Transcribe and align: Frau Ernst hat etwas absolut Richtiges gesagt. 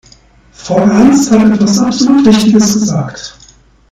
Frau 0.51 0.79
Ernst 0.79 1.29
hat 1.29 1.53
etwas 1.53 1.77
absolut 1.77 2.25
Richtiges 2.25 2.73
gesagt. 2.73 3.35